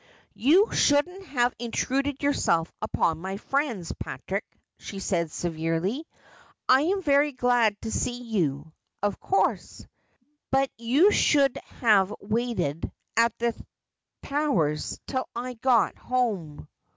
'You 0.33 0.71
shouldn't 0.73 1.27
have 1.27 1.53
intruded 1.59 2.23
yourself 2.23 2.73
upon 2.81 3.19
my 3.21 3.37
friends. 3.37 3.93
Patrick,' 3.99 4.57
she 4.79 4.97
said 4.97 5.29
severely.' 5.29 6.07
I 6.67 6.81
am 6.81 7.03
very 7.03 7.33
glad 7.33 7.79
to 7.83 7.91
see 7.91 8.19
you, 8.23 8.73
of 9.03 9.19
course; 9.19 9.85
but 10.49 10.71
you 10.79 11.11
should 11.11 11.59
have 11.81 12.15
waited 12.19 12.91
at 13.15 13.37
the 13.37 13.53
Towers 14.23 14.99
till 15.05 15.29
I 15.35 15.53
got 15.53 15.95
home.' 15.99 16.67